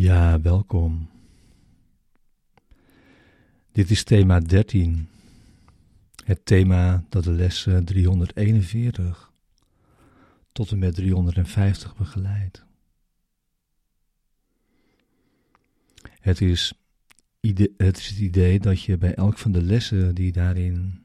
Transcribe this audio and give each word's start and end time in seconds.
Ja, 0.00 0.40
welkom. 0.40 1.08
Dit 3.72 3.90
is 3.90 4.04
thema 4.04 4.40
13. 4.40 5.08
Het 6.24 6.44
thema 6.44 7.04
dat 7.08 7.24
de 7.24 7.30
lessen 7.30 7.84
341 7.84 9.32
tot 10.52 10.70
en 10.70 10.78
met 10.78 10.94
350 10.94 11.96
begeleidt. 11.96 12.64
Het 16.20 16.40
is, 16.40 16.72
het 17.76 17.98
is 17.98 18.08
het 18.08 18.18
idee 18.18 18.60
dat 18.60 18.82
je 18.82 18.98
bij 18.98 19.14
elk 19.14 19.38
van 19.38 19.52
de 19.52 19.62
lessen 19.62 20.14
die 20.14 20.32
daarin 20.32 21.04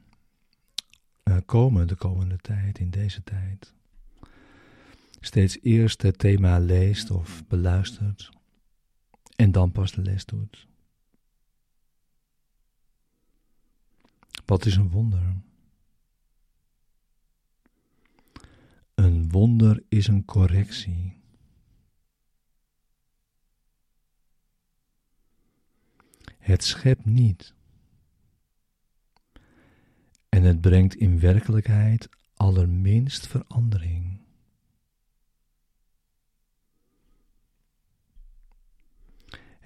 uh, 1.24 1.36
komen 1.46 1.88
de 1.88 1.96
komende 1.96 2.36
tijd, 2.36 2.78
in 2.78 2.90
deze 2.90 3.22
tijd, 3.22 3.74
steeds 5.20 5.58
eerst 5.62 6.02
het 6.02 6.18
thema 6.18 6.58
leest 6.58 7.10
of 7.10 7.46
beluistert 7.48 8.34
en 9.36 9.52
dan 9.52 9.72
pas 9.72 9.92
de 9.92 10.02
les 10.02 10.24
doet. 10.24 10.66
Wat 14.44 14.66
is 14.66 14.76
een 14.76 14.90
wonder? 14.90 15.36
Een 18.94 19.30
wonder 19.30 19.82
is 19.88 20.06
een 20.06 20.24
correctie. 20.24 21.20
Het 26.38 26.64
schept 26.64 27.04
niet. 27.04 27.54
En 30.28 30.42
het 30.42 30.60
brengt 30.60 30.94
in 30.94 31.20
werkelijkheid 31.20 32.08
allerminst 32.34 33.26
verandering. 33.26 34.25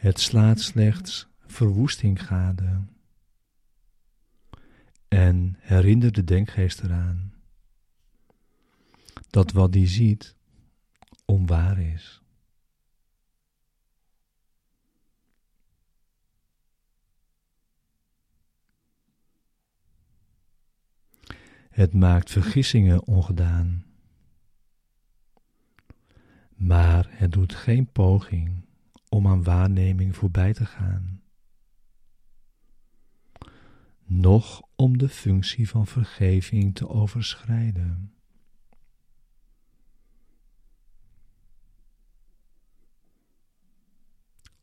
Het 0.01 0.21
slaat 0.21 0.61
slechts 0.61 1.29
verwoesting 1.47 2.27
gade 2.27 2.85
en 5.09 5.57
herinnert 5.59 6.15
de 6.15 6.25
denkgeest 6.25 6.81
eraan 6.81 7.35
dat 9.31 9.53
wat 9.53 9.73
die 9.73 9.87
ziet 9.87 10.37
onwaar 11.25 11.79
is. 11.79 12.23
Het 21.71 21.95
maakt 21.95 22.31
vergissingen 22.31 23.07
ongedaan, 23.07 23.85
maar 26.55 27.07
het 27.11 27.33
doet 27.33 27.55
geen 27.55 27.93
poging 27.93 28.69
om 29.11 29.27
aan 29.27 29.43
waarneming 29.43 30.17
voorbij 30.17 30.53
te 30.53 30.67
gaan, 30.67 31.23
noch 34.05 34.63
om 34.77 34.99
de 34.99 35.09
functie 35.09 35.69
van 35.69 35.87
vergeving 35.87 36.75
te 36.75 36.89
overschrijden. 36.89 38.15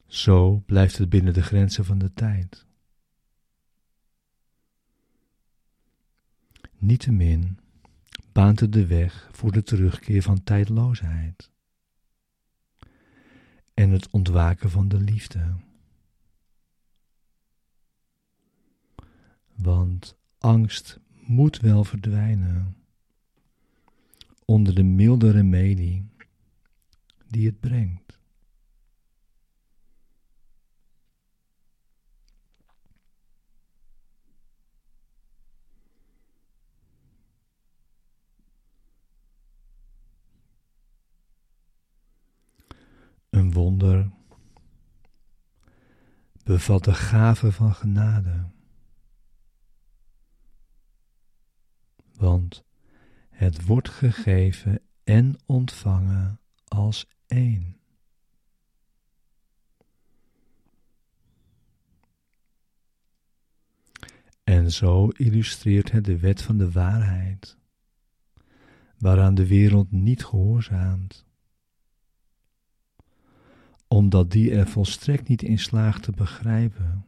Zo 0.06 0.60
blijft 0.60 0.98
het 0.98 1.10
binnen 1.10 1.34
de 1.34 1.42
grenzen 1.44 1.86
van 1.86 1.98
de 1.98 2.14
tijd. 2.14 2.66
Niettemin 6.78 7.60
baant 8.32 8.60
het 8.60 8.74
de 8.74 8.86
weg 8.86 9.30
voor 9.32 9.52
de 9.52 9.64
terugkeer 9.64 10.22
van 10.22 10.44
tijdloosheid 10.44 11.52
en 13.78 13.90
het 13.90 14.10
ontwaken 14.10 14.70
van 14.70 14.88
de 14.88 15.00
liefde. 15.00 15.56
Want 19.56 20.18
angst 20.38 21.00
moet 21.10 21.60
wel 21.60 21.84
verdwijnen 21.84 22.76
onder 24.46 24.76
de 24.76 24.84
milde 24.84 25.32
remedie 25.32 26.10
die 27.28 27.46
het 27.46 27.60
brengt. 27.60 28.20
Wonder 43.58 44.12
bevat 46.44 46.84
de 46.84 46.94
gave 46.94 47.52
van 47.52 47.74
genade. 47.74 48.46
Want 52.14 52.64
het 53.30 53.66
wordt 53.66 53.90
gegeven 53.90 54.82
en 55.04 55.36
ontvangen 55.46 56.40
als 56.68 57.08
één. 57.28 57.80
En 64.44 64.72
zo 64.72 65.08
illustreert 65.08 65.92
het 65.92 66.06
de 66.06 66.20
wet 66.20 66.42
van 66.42 66.58
de 66.58 66.72
waarheid, 66.72 67.58
waaraan 68.98 69.36
de 69.36 69.48
wereld 69.48 69.92
niet 69.92 70.26
gehoorzaamt 70.26 71.27
omdat 73.98 74.32
die 74.32 74.52
er 74.52 74.68
volstrekt 74.68 75.28
niet 75.28 75.42
in 75.42 75.60
slaagt 75.60 76.04
te 76.04 76.12
begrijpen 76.12 77.06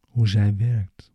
hoe 0.00 0.28
zij 0.28 0.56
werkt. 0.56 1.12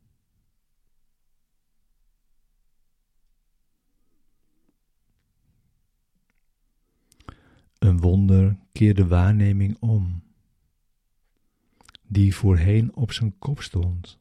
Een 7.77 7.99
wonder 7.99 8.57
keert 8.71 8.95
de 8.95 9.07
waarneming 9.07 9.77
om, 9.79 10.23
die 12.03 12.35
voorheen 12.35 12.95
op 12.95 13.11
zijn 13.11 13.37
kop 13.37 13.61
stond, 13.61 14.19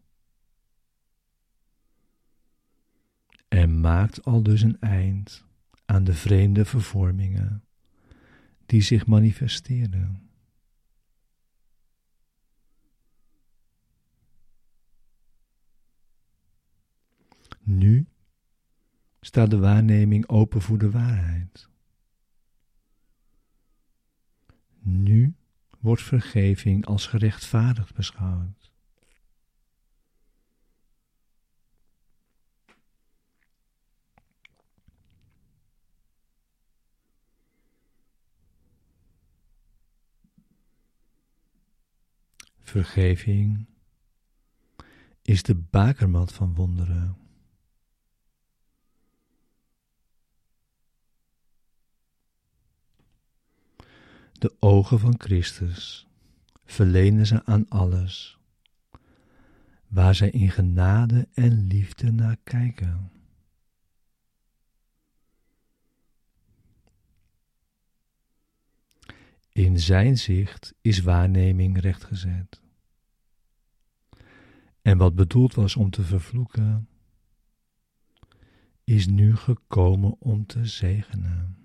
en 3.49 3.81
maakt 3.81 4.25
al 4.25 4.43
dus 4.43 4.63
een 4.63 4.81
eind 4.81 5.45
aan 5.85 6.05
de 6.05 6.15
vreemde 6.15 6.65
vervormingen 6.65 7.68
die 8.69 8.83
zich 8.83 9.07
manifesteerden. 9.07 10.31
Nu 17.63 18.07
staat 19.21 19.51
de 19.51 19.59
waarneming 19.59 20.29
open 20.29 20.63
voor 20.63 20.79
de 20.79 20.91
waarheid. 20.91 21.69
Nu 24.79 25.35
wordt 25.79 26.03
vergeving 26.03 26.87
als 26.87 27.07
gerechtvaardigd 27.07 27.95
beschouwd. 27.95 28.73
Vergeving 42.69 43.67
is 45.23 45.43
de 45.43 45.55
bakermat 45.55 46.33
van 46.33 46.55
wonderen. 46.55 47.17
De 54.33 54.57
ogen 54.59 54.99
van 54.99 55.15
Christus 55.19 56.07
verlenen 56.65 57.27
ze 57.27 57.45
aan 57.45 57.69
alles, 57.69 58.39
waar 59.87 60.15
zij 60.15 60.31
in 60.31 60.51
genade 60.51 61.29
en 61.35 61.67
liefde 61.67 62.13
naar 62.13 62.37
kijken. 62.45 63.18
In 69.59 69.81
zijn 69.81 70.19
zicht 70.19 70.75
is 70.81 71.01
waarneming 71.01 71.81
rechtgezet. 71.81 72.63
En 74.83 74.99
wat 74.99 75.15
bedoeld 75.15 75.55
was 75.55 75.77
om 75.77 75.91
te 75.91 76.03
vervloeken, 76.03 76.89
is 78.85 79.07
nu 79.07 79.37
gekomen 79.37 80.21
om 80.21 80.47
te 80.47 80.67
zegenen. 80.67 81.57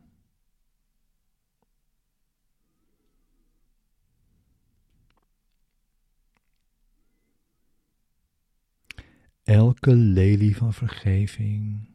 Elke 9.43 9.95
lelie 9.95 10.57
van 10.57 10.73
vergeving 10.73 11.89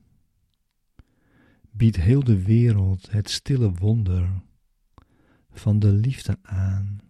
biedt 1.70 1.96
heel 1.96 2.24
de 2.24 2.42
wereld 2.42 3.10
het 3.10 3.30
stille 3.30 3.70
wonder 3.72 4.46
van 5.52 5.78
de 5.78 5.92
liefde 5.92 6.38
aan. 6.42 7.00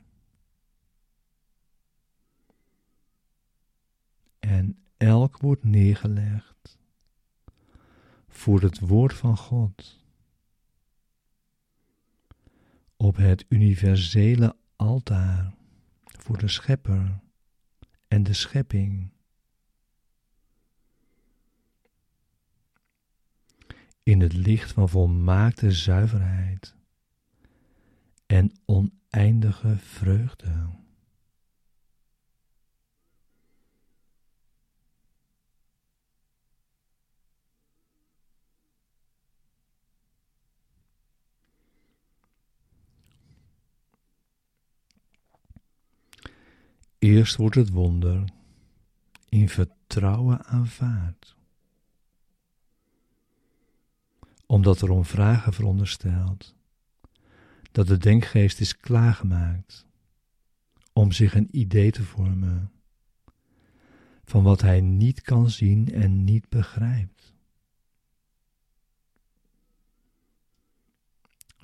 En 4.39 4.79
elk 4.97 5.39
wordt 5.39 5.65
neergelegd 5.65 6.79
voor 8.29 8.61
het 8.61 8.79
woord 8.79 9.15
van 9.15 9.37
God 9.37 9.99
op 12.97 13.17
het 13.17 13.45
universele 13.49 14.57
altaar 14.77 15.55
voor 16.05 16.39
de 16.39 16.49
Schepper 16.49 17.21
en 18.09 18.23
de 18.23 18.33
schepping. 18.33 19.11
In 24.03 24.21
het 24.21 24.33
licht 24.33 24.73
van 24.73 24.89
volmaakte 24.89 25.73
zuiverheid 25.73 26.78
en 28.29 28.53
oneindige 28.65 29.77
vreugde. 29.77 30.69
Eerst 46.99 47.37
wordt 47.37 47.55
het 47.55 47.71
wonder 47.71 48.25
in 49.29 49.49
vertrouwen 49.49 50.45
aanvaard, 50.45 51.37
omdat 54.47 54.81
er 54.81 54.91
om 54.91 55.05
vragen 55.05 55.53
verondersteld 55.53 56.57
dat 57.73 57.87
de 57.87 57.97
denkgeest 57.97 58.61
is 58.61 58.77
klaargemaakt 58.77 59.87
om 60.93 61.13
zich 61.13 61.35
een 61.35 61.49
idee 61.51 61.91
te 61.91 62.03
vormen 62.03 62.71
van 64.25 64.43
wat 64.43 64.61
hij 64.61 64.81
niet 64.81 65.21
kan 65.21 65.51
zien 65.51 65.93
en 65.93 66.25
niet 66.25 66.49
begrijpt. 66.49 67.35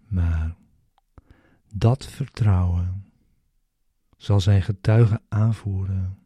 Maar 0.06 0.56
dat 1.72 2.06
vertrouwen 2.06 3.12
zal 4.16 4.40
zijn 4.40 4.62
getuigen 4.62 5.22
aanvoeren 5.28 6.18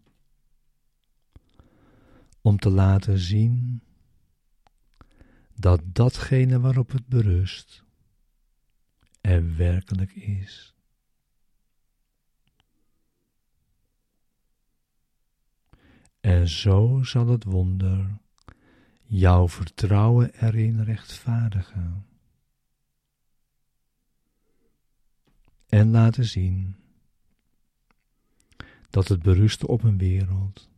om 2.40 2.58
te 2.58 2.70
laten 2.70 3.18
zien 3.18 3.82
dat 5.54 5.80
datgene 5.84 6.60
waarop 6.60 6.90
het 6.90 7.06
berust 7.06 7.84
er 9.28 9.56
werkelijk 9.56 10.14
is. 10.14 10.74
En 16.20 16.48
zo 16.48 17.02
zal 17.02 17.26
het 17.26 17.44
wonder 17.44 18.18
jouw 19.02 19.48
vertrouwen 19.48 20.34
erin 20.34 20.82
rechtvaardigen 20.82 22.06
en 25.66 25.90
laten 25.90 26.24
zien 26.24 26.76
dat 28.90 29.08
het 29.08 29.22
berust 29.22 29.64
op 29.64 29.82
een 29.82 29.98
wereld 29.98 30.68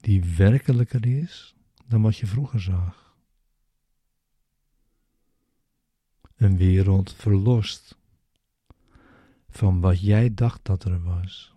die 0.00 0.24
werkelijker 0.24 1.06
is 1.06 1.54
dan 1.86 2.02
wat 2.02 2.16
je 2.16 2.26
vroeger 2.26 2.60
zag. 2.60 3.01
Een 6.42 6.56
wereld 6.56 7.12
verlost 7.12 7.98
van 9.48 9.80
wat 9.80 10.00
jij 10.00 10.34
dacht 10.34 10.64
dat 10.64 10.84
er 10.84 11.02
was. 11.02 11.54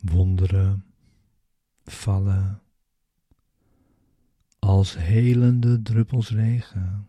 wonderen 0.00 0.84
vallen 1.84 2.62
als 4.72 4.96
helende 4.96 5.82
druppels 5.82 6.30
regen 6.30 7.08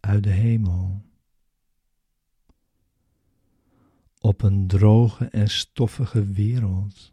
uit 0.00 0.22
de 0.22 0.30
hemel 0.30 1.02
op 4.18 4.42
een 4.42 4.66
droge 4.66 5.24
en 5.24 5.48
stoffige 5.48 6.24
wereld 6.24 7.12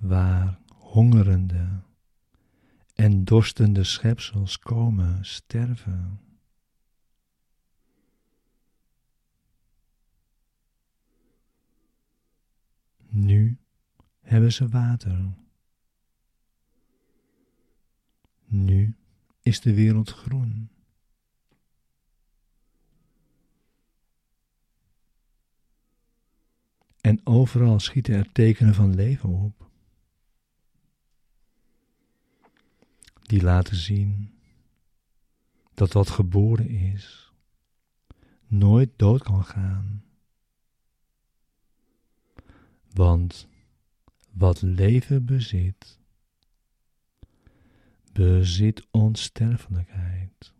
waar 0.00 0.58
hongerende 0.68 1.82
en 2.94 3.24
dorstende 3.24 3.84
schepsels 3.84 4.58
komen 4.58 5.24
sterven. 5.24 6.20
Nu 13.08 13.58
hebben 14.28 14.52
ze 14.52 14.68
water. 14.68 15.34
Nu 18.44 18.96
is 19.42 19.60
de 19.60 19.74
wereld 19.74 20.10
groen. 20.10 20.70
En 27.00 27.20
overal 27.26 27.80
schieten 27.80 28.14
er 28.14 28.32
tekenen 28.32 28.74
van 28.74 28.94
leven 28.94 29.28
op. 29.28 29.70
Die 33.22 33.42
laten 33.42 33.76
zien 33.76 34.40
dat 35.74 35.92
wat 35.92 36.10
geboren 36.10 36.68
is 36.68 37.32
nooit 38.46 38.90
dood 38.96 39.22
kan 39.22 39.44
gaan. 39.44 40.04
Want 42.92 43.48
wat 44.38 44.62
leven 44.62 45.24
bezit, 45.24 45.98
bezit 48.12 48.86
onsterfelijkheid. 48.90 50.52